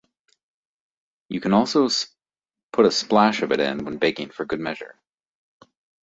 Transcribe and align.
You 1.29 1.39
can 1.39 1.53
also 1.53 1.87
put 2.73 2.87
a 2.87 2.91
splash 2.91 3.43
of 3.43 3.51
it 3.51 3.59
in 3.59 3.85
when 3.85 3.99
baking 3.99 4.31
for 4.31 4.45
good 4.45 4.59
measure. 4.59 4.95